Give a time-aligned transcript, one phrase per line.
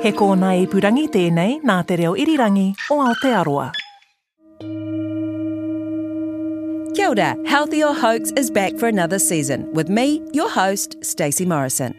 [0.00, 3.66] He kōna ipurangi tēnei nā te reo irirangi o Aotearoa.
[6.94, 11.44] Kia ora, Healthy or Hoax is back for another season with me, your host, Stacey
[11.44, 11.94] Morrison.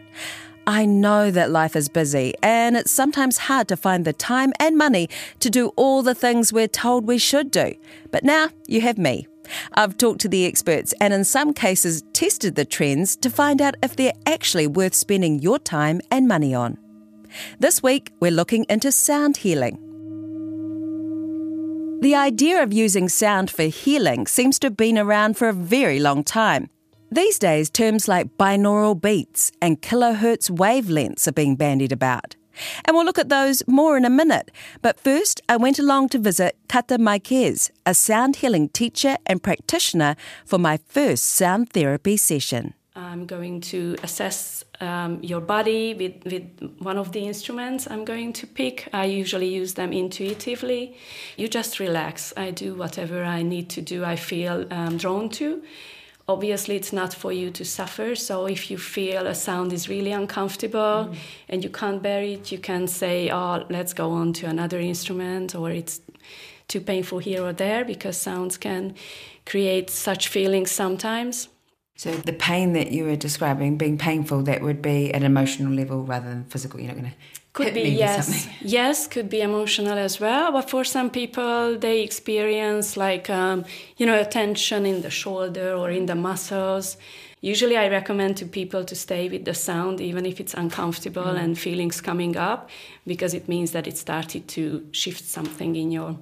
[0.66, 4.76] I know that life is busy and it's sometimes hard to find the time and
[4.76, 5.08] money
[5.38, 7.72] to do all the things we're told we should do.
[8.10, 9.28] But now you have me.
[9.74, 13.76] I've talked to the experts and in some cases tested the trends to find out
[13.80, 16.81] if they're actually worth spending your time and money on.
[17.58, 19.78] This week, we're looking into sound healing.
[22.02, 26.00] The idea of using sound for healing seems to have been around for a very
[26.00, 26.68] long time.
[27.12, 32.34] These days, terms like binaural beats and kilohertz wavelengths are being bandied about.
[32.84, 34.50] And we'll look at those more in a minute.
[34.80, 40.16] But first, I went along to visit Kata Maikez, a sound healing teacher and practitioner,
[40.44, 42.74] for my first sound therapy session.
[42.94, 48.34] I'm going to assess um, your body with, with one of the instruments I'm going
[48.34, 48.88] to pick.
[48.92, 50.96] I usually use them intuitively.
[51.38, 52.34] You just relax.
[52.36, 55.62] I do whatever I need to do, I feel um, drawn to.
[56.28, 58.14] Obviously, it's not for you to suffer.
[58.14, 61.16] So, if you feel a sound is really uncomfortable mm.
[61.48, 65.54] and you can't bear it, you can say, Oh, let's go on to another instrument,
[65.54, 66.00] or it's
[66.68, 68.94] too painful here or there because sounds can
[69.44, 71.48] create such feelings sometimes.
[71.96, 75.72] So the pain that you were describing being painful, that would be at an emotional
[75.72, 76.80] level rather than physical.
[76.80, 77.16] You're not going to
[77.52, 80.52] could be yes, yes, could be emotional as well.
[80.52, 83.64] But for some people, they experience like um,
[83.98, 86.96] you know a tension in the shoulder or in the muscles.
[87.42, 91.42] Usually, I recommend to people to stay with the sound, even if it's uncomfortable mm.
[91.42, 92.70] and feelings coming up,
[93.06, 96.16] because it means that it started to shift something in your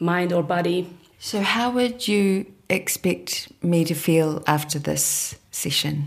[0.00, 0.88] mind or body.
[1.18, 6.04] So, how would you expect me to feel after this session?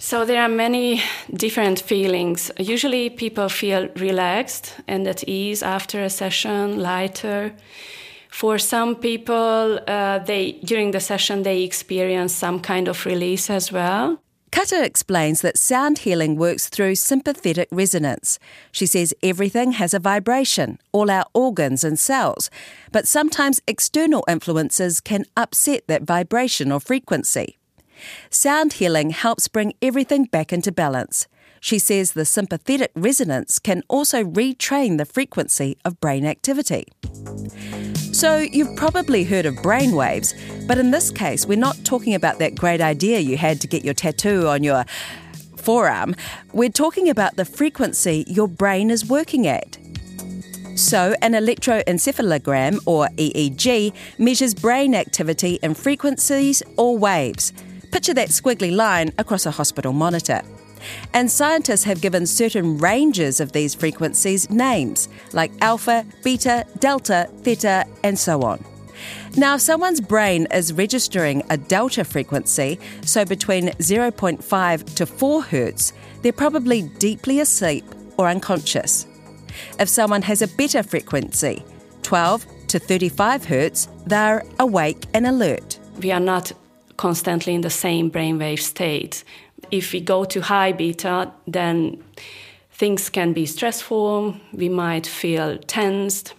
[0.00, 1.02] So, there are many
[1.34, 2.52] different feelings.
[2.58, 7.52] Usually, people feel relaxed and at ease after a session, lighter.
[8.30, 13.72] For some people, uh, they during the session they experience some kind of release as
[13.72, 14.20] well.
[14.50, 18.38] Kata explains that sound healing works through sympathetic resonance.
[18.72, 22.50] She says everything has a vibration, all our organs and cells,
[22.90, 27.58] but sometimes external influences can upset that vibration or frequency.
[28.30, 31.26] Sound healing helps bring everything back into balance.
[31.60, 36.86] She says the sympathetic resonance can also retrain the frequency of brain activity.
[38.18, 40.34] So, you've probably heard of brainwaves,
[40.66, 43.84] but in this case, we're not talking about that great idea you had to get
[43.84, 44.84] your tattoo on your
[45.56, 46.16] forearm.
[46.52, 49.78] We're talking about the frequency your brain is working at.
[50.74, 57.52] So, an electroencephalogram, or EEG, measures brain activity in frequencies or waves.
[57.92, 60.42] Picture that squiggly line across a hospital monitor.
[61.12, 67.86] And scientists have given certain ranges of these frequencies names, like alpha, beta, delta, theta,
[68.02, 68.64] and so on.
[69.36, 75.92] Now, if someone's brain is registering a delta frequency, so between 0.5 to 4 hertz,
[76.22, 77.84] they're probably deeply asleep
[78.16, 79.06] or unconscious.
[79.78, 81.62] If someone has a beta frequency,
[82.02, 85.78] 12 to 35 hertz, they're awake and alert.
[86.00, 86.52] We are not
[86.96, 89.24] constantly in the same brainwave state
[89.70, 92.02] if we go to high beta, then
[92.72, 96.34] things can be stressful, we might feel tensed.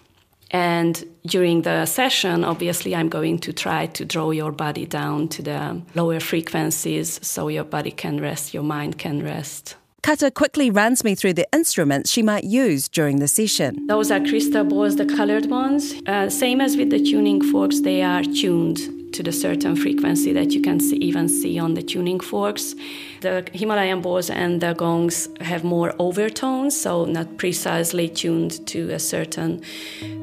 [0.51, 5.43] And during the session, obviously, I'm going to try to draw your body down to
[5.43, 9.75] the lower frequencies so your body can rest, your mind can rest.
[10.01, 13.85] Kata quickly runs me through the instruments she might use during the session.
[13.87, 15.93] Those are crystal balls, the colored ones.
[16.07, 20.51] Uh, same as with the tuning forks, they are tuned to the certain frequency that
[20.51, 22.75] you can see, even see on the tuning forks.
[23.21, 28.99] The Himalayan balls and the gongs have more overtones, so not precisely tuned to a
[28.99, 29.61] certain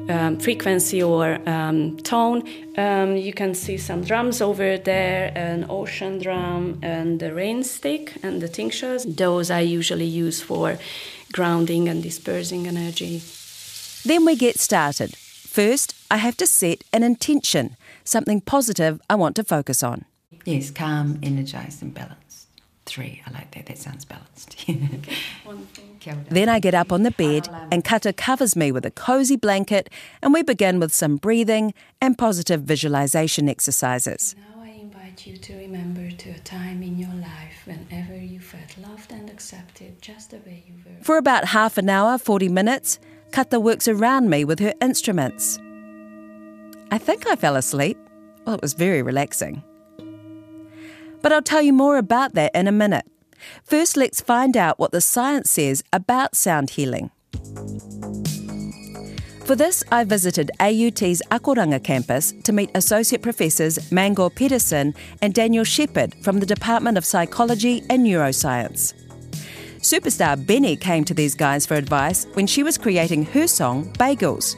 [0.09, 2.43] um, frequency or um, tone.
[2.77, 8.17] Um, you can see some drums over there an ocean drum and the rain stick
[8.23, 9.03] and the tinctures.
[9.05, 10.77] Those I usually use for
[11.33, 13.21] grounding and dispersing energy.
[14.05, 15.15] Then we get started.
[15.15, 17.75] First, I have to set an intention
[18.07, 20.05] something positive I want to focus on.
[20.45, 22.47] Yes, calm, energized, and balanced.
[22.85, 23.21] three.
[23.27, 23.65] I like that.
[23.65, 24.65] That sounds balanced.
[26.29, 29.89] Then I get up on the bed and Kata covers me with a cozy blanket
[30.21, 34.33] and we begin with some breathing and positive visualization exercises.
[34.37, 38.77] Now I invite you to remember to a time in your life whenever you felt
[38.77, 41.03] loved and accepted just the way you were.
[41.03, 42.99] For about half an hour, 40 minutes,
[43.33, 45.59] Kata works around me with her instruments.
[46.89, 47.97] I think I fell asleep.
[48.45, 49.63] Well, it was very relaxing.
[51.21, 53.05] But I'll tell you more about that in a minute.
[53.63, 57.11] First, let's find out what the science says about sound healing.
[59.45, 65.63] For this, I visited AUT's Akoranga campus to meet Associate Professors Mangor Pedersen and Daniel
[65.63, 68.93] Shepherd from the Department of Psychology and Neuroscience.
[69.79, 74.55] Superstar Benee came to these guys for advice when she was creating her song Bagels.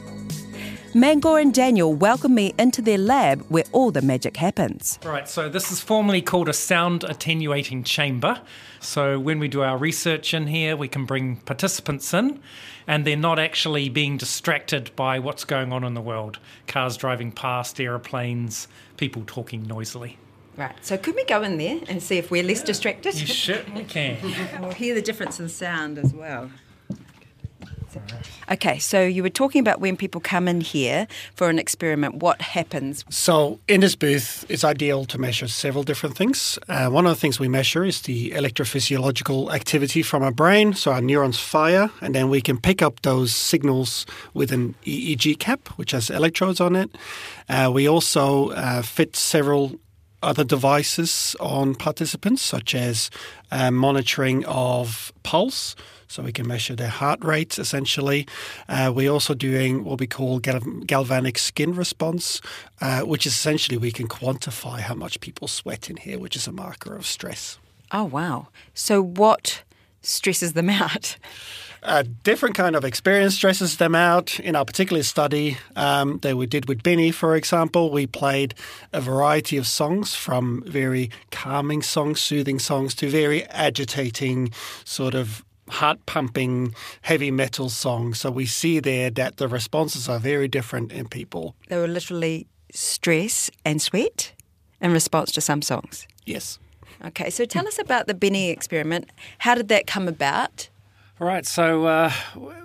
[0.92, 4.98] Mangor and Daniel welcome me into their lab where all the magic happens.
[5.04, 8.40] Right, so this is formally called a sound attenuating chamber.
[8.80, 12.40] So when we do our research in here, we can bring participants in
[12.88, 17.30] and they're not actually being distracted by what's going on in the world cars driving
[17.30, 18.66] past, aeroplanes,
[18.96, 20.18] people talking noisily.
[20.56, 20.74] right.
[20.80, 23.14] So could we go in there and see if we're less distracted?
[23.14, 24.16] You certainly can.
[24.60, 26.50] We'll hear the difference in sound as well.
[28.52, 31.06] Okay, so you were talking about when people come in here
[31.36, 33.04] for an experiment, what happens?
[33.08, 36.58] So, in this booth, it's ideal to measure several different things.
[36.68, 40.74] Uh, one of the things we measure is the electrophysiological activity from our brain.
[40.74, 44.04] So, our neurons fire, and then we can pick up those signals
[44.34, 46.90] with an EEG cap, which has electrodes on it.
[47.48, 49.78] Uh, we also uh, fit several
[50.22, 53.10] other devices on participants, such as
[53.50, 55.74] uh, monitoring of pulse.
[56.08, 58.26] So we can measure their heart rate essentially.
[58.68, 62.40] Uh, we're also doing what we call gal- galvanic skin response,
[62.80, 66.48] uh, which is essentially we can quantify how much people sweat in here, which is
[66.48, 67.58] a marker of stress.
[67.92, 68.48] Oh, wow.
[68.74, 69.62] So what
[70.02, 71.16] stresses them out?
[71.82, 74.38] A different kind of experience stresses them out.
[74.40, 78.54] In our particular study um, that we did with Benee, for example, we played
[78.92, 84.50] a variety of songs from very calming songs, soothing songs, to very agitating,
[84.84, 88.20] sort of heart pumping heavy metal songs.
[88.20, 91.54] So we see there that the responses are very different in people.
[91.68, 94.32] They were literally stress and sweat
[94.80, 96.06] in response to some songs.
[96.26, 96.58] Yes.
[97.04, 99.08] Okay, so tell us about the Benee experiment.
[99.38, 100.68] How did that come about?
[101.20, 102.10] All right, so uh,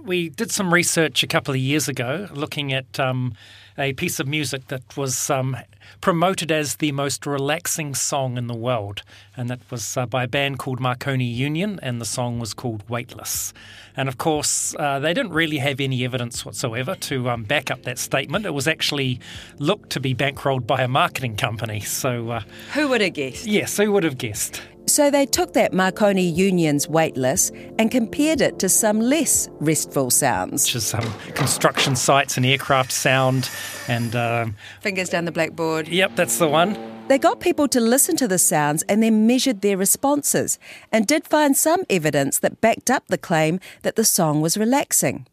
[0.01, 3.33] we did some research a couple of years ago looking at um,
[3.77, 5.57] a piece of music that was um,
[5.99, 9.01] promoted as the most relaxing song in the world.
[9.35, 12.87] And that was uh, by a band called Marconi Union, and the song was called
[12.87, 13.51] Weightless.
[13.97, 17.83] And of course, uh, they didn't really have any evidence whatsoever to um, back up
[17.83, 18.45] that statement.
[18.45, 19.19] It was actually
[19.59, 21.81] looked to be bankrolled by a marketing company.
[21.81, 22.41] So, uh,
[22.73, 23.47] Who would have guessed?
[23.47, 24.61] yes, who would have guessed?
[24.95, 30.63] So they took that Marconi Union's weightless and compared it to some less restful sounds.
[30.63, 33.49] Which is um, construction sites and aircraft sound.
[33.89, 35.89] And um, Fingers down the blackboard.
[35.89, 36.77] yep, that's the one.
[37.09, 40.59] They got people to listen to the sounds and then measured their responses
[40.93, 45.27] and did find some evidence that backed up the claim that the song was relaxing.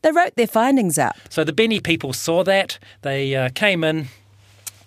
[0.00, 1.16] They wrote their findings up.
[1.28, 2.78] So the Benee people saw that.
[3.02, 4.08] They uh, came in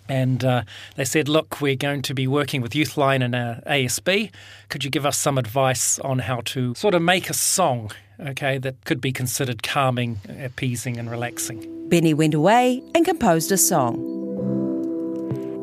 [0.09, 0.63] and uh,
[0.95, 4.31] they said, Look, we're going to be working with Youthline and uh, ASB.
[4.69, 8.57] Could you give us some advice on how to sort of make a song, okay,
[8.57, 11.59] that could be considered calming, appeasing, and relaxing?
[11.89, 13.95] Benee went away and composed a song.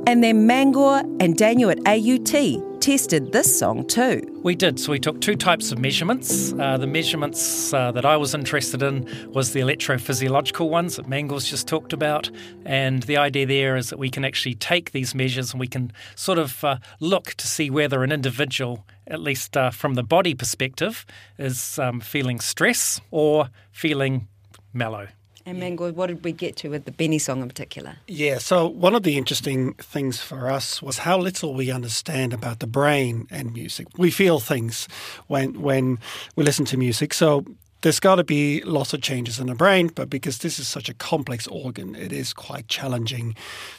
[0.06, 4.20] And then Mangor and Daniel at AUT tested this song too.
[4.42, 4.78] We did.
[4.78, 6.52] So we took two types of measurements.
[6.52, 11.48] Uh, the measurements uh, that I was interested in was the electrophysiological ones that Mangles
[11.48, 12.30] just talked about.
[12.66, 15.92] And the idea there is that we can actually take these measures and we can
[16.14, 20.34] sort of uh, look to see whether an individual, at least uh, from the body
[20.34, 21.06] perspective,
[21.38, 24.28] is um, feeling stress or feeling
[24.74, 25.08] mellow.
[25.46, 27.96] And Mangor, what did we get to with the Benee song in particular?
[28.08, 32.60] Yeah, so one of the interesting things for us was how little we understand about
[32.60, 33.86] the brain and music.
[33.98, 34.88] We feel things
[35.26, 35.98] when when
[36.34, 37.12] we listen to music.
[37.12, 37.44] So
[37.84, 40.88] there's got to be lots of changes in the brain, but because this is such
[40.88, 43.34] a complex organ, it is quite challenging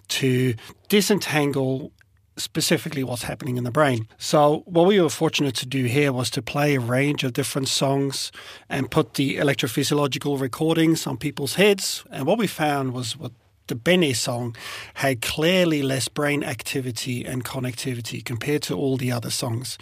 [0.10, 0.54] to
[0.90, 1.92] disentangle
[2.38, 4.08] specifically what's happening in the brain.
[4.18, 7.68] So, what we were fortunate to do here was to play a range of different
[7.68, 8.32] songs
[8.70, 12.04] and put the electrophysiological recordings on people's heads.
[12.12, 13.32] And what we found was what
[13.68, 14.56] the Benee song
[14.96, 19.78] had clearly less brain activity and connectivity compared to all the other songs.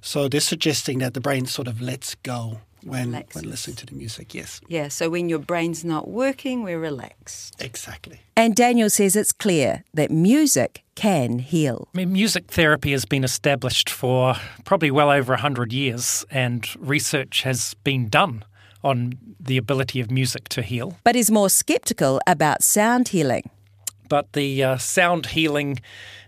[0.00, 3.42] So, this suggesting that the brain sort of lets go when, Relaxes.
[3.42, 4.34] when listening to the music.
[4.34, 7.60] Yes, Yeah, so when your brain's not working, we're relaxed.
[7.60, 8.20] exactly.
[8.36, 11.88] And Daniel says it's clear that music can heal.
[11.94, 17.42] I mean, music therapy has been established for probably well over 100 years, and research
[17.42, 18.44] has been done
[18.82, 20.98] on the ability of music to heal.
[21.04, 23.50] But is more skeptical about sound healing.
[24.08, 25.80] But the uh, sound healing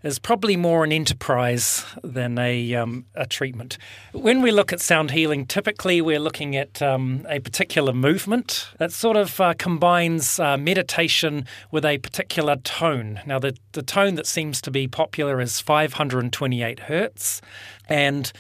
[0.03, 3.77] is probably more an enterprise than a, um, a treatment.
[4.13, 8.93] When we look at sound healing, typically we're looking at um, a particular movement that
[8.93, 13.21] sort of uh, combines uh, meditation with a particular tone.
[13.27, 17.43] Now, the, the tone that seems to be popular is 528 hertz.
[17.89, 18.33] And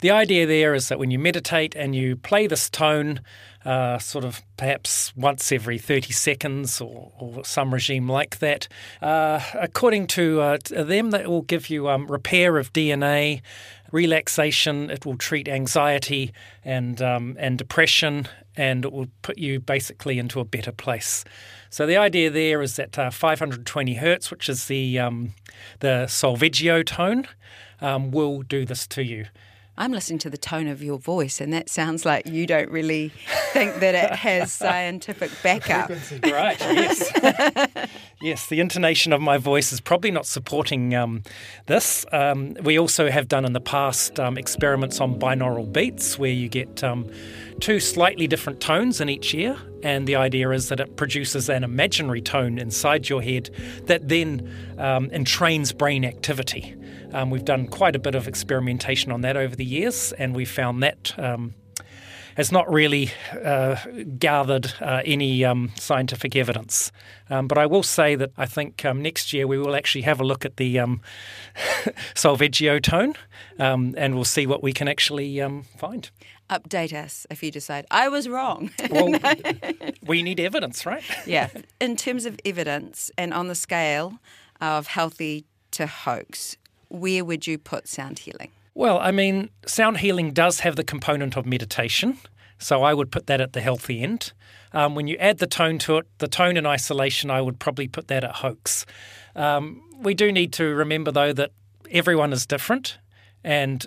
[0.00, 3.20] the idea there is that when you meditate and you play this tone,
[3.64, 8.68] uh, sort of perhaps once every 30 seconds or, or some regime like that.
[9.02, 13.42] Uh, according to, uh, them, that will give you um, repair of DNA,
[13.92, 16.32] relaxation, it will treat anxiety
[16.64, 18.26] and, um, and depression,
[18.56, 21.24] and it will put you basically into a better place.
[21.68, 25.34] So the idea there is that uh, 520 hertz, which is the, um,
[25.80, 27.26] the solfeggio tone,
[27.80, 29.26] um, will do this to you.
[29.80, 33.14] I'm listening to the tone of your voice, and that sounds like you don't really
[33.54, 35.88] think that it has scientific backup.
[36.22, 37.88] Right, yes.
[38.20, 41.22] yes, the intonation of my voice is probably not supporting um,
[41.64, 42.04] this.
[42.12, 46.50] Um, we also have done in the past um, experiments on binaural beats where you
[46.50, 47.10] get um,
[47.60, 51.64] two slightly different tones in each ear, and the idea is that it produces an
[51.64, 53.48] imaginary tone inside your head
[53.84, 54.46] that then
[54.76, 56.76] um, entrains brain activity.
[57.12, 60.44] Um, we've done quite a bit of experimentation on that over the years, and we
[60.44, 61.54] found that um,
[62.36, 63.10] has not really
[63.44, 63.76] uh,
[64.18, 66.92] gathered uh, any um, scientific evidence.
[67.28, 70.20] Um, but I will say that I think um, next year we will actually have
[70.20, 71.00] a look at the um,
[72.14, 73.14] solfeggio tone
[73.58, 76.10] um, and we'll see what we can actually um, find.
[76.48, 78.70] Update us if you decide I was wrong.
[78.90, 79.20] Well,
[80.04, 81.04] we need evidence, right?
[81.26, 81.48] yeah.
[81.80, 84.18] In terms of evidence and on the scale
[84.60, 86.56] of healthy to hoax,
[86.90, 88.50] where would you put sound healing?
[88.74, 92.18] Well, I mean, sound healing does have the component of meditation,
[92.58, 94.32] so I would put that at the healthy end.
[94.72, 97.88] Um, when you add the tone to it, the tone in isolation, I would probably
[97.88, 98.86] put that at hoax.
[99.34, 101.52] Um, we do need to remember, though, that
[101.90, 102.98] everyone is different
[103.42, 103.86] and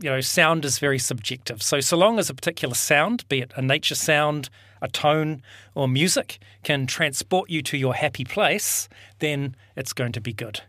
[0.00, 1.62] you know, sound is very subjective.
[1.62, 4.48] So, so long as a particular sound, be it a nature sound,
[4.80, 5.42] a tone,
[5.74, 8.88] or music, can transport you to your happy place,
[9.18, 10.60] then it's going to be good.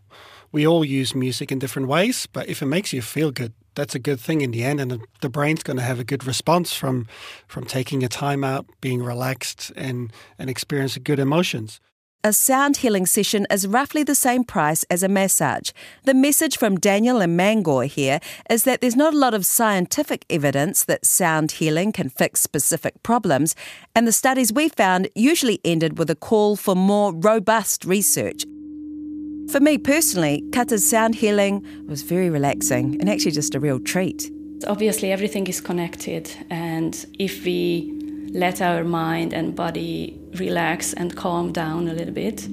[0.52, 3.94] We all use music in different ways, but if it makes you feel good, that's
[3.94, 6.74] a good thing in the end, and the brain's going to have a good response
[6.74, 7.06] from
[7.46, 11.80] from taking a time out, being relaxed, and and experiencing good emotions.
[12.22, 15.70] A sound healing session is roughly the same price as a massage.
[16.04, 20.26] The message from Daniel and Mangor here is that there's not a lot of scientific
[20.28, 23.56] evidence that sound healing can fix specific problems,
[23.94, 28.44] and the studies we found usually ended with a call for more robust research.
[29.50, 34.30] For me personally, Kata's sound healing was very relaxing and actually just a real treat.
[34.68, 37.92] Obviously, everything is connected, and if we
[38.32, 42.46] let our mind and body relax and calm down a little bit,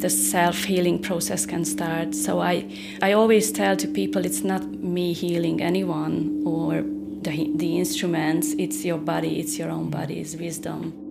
[0.00, 2.14] the self healing process can start.
[2.14, 6.82] So I, I always tell to people it's not me healing anyone or
[7.22, 11.07] the, the instruments, it's your body, it's your own body's wisdom.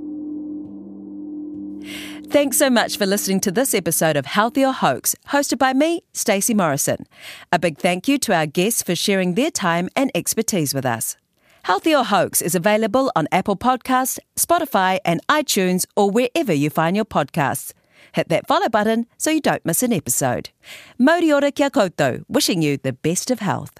[2.30, 6.02] Thanks so much for listening to this episode of Healthy or Hoax, hosted by me,
[6.12, 7.06] Stacey Morrison.
[7.54, 11.16] A big thank you to our guests for sharing their time and expertise with us.
[11.64, 16.98] Healthy or Hoax is available on Apple Podcasts, Spotify, and iTunes, or wherever you find
[16.98, 17.72] your podcasts.
[18.12, 20.50] Hit that follow button so you don't miss an episode.
[20.98, 23.80] Mauri ora kia koutou, wishing you the best of health.